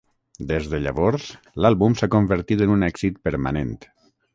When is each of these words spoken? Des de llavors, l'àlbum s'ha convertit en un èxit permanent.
Des 0.51 0.69
de 0.71 0.79
llavors, 0.85 1.27
l'àlbum 1.65 1.99
s'ha 2.01 2.11
convertit 2.19 2.67
en 2.67 2.77
un 2.79 2.91
èxit 2.93 3.25
permanent. 3.31 3.79